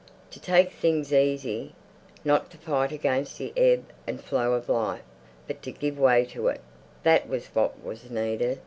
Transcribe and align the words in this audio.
To 0.31 0.39
take 0.39 0.71
things 0.71 1.13
easy, 1.13 1.75
not 2.25 2.49
to 2.49 2.57
fight 2.57 2.91
against 2.91 3.37
the 3.37 3.53
ebb 3.55 3.93
and 4.07 4.19
flow 4.19 4.53
of 4.53 4.67
life, 4.67 5.03
but 5.45 5.61
to 5.61 5.71
give 5.71 5.99
way 5.99 6.25
to 6.25 6.47
it—that 6.47 7.29
was 7.29 7.45
what 7.53 7.83
was 7.83 8.09
needed. 8.09 8.57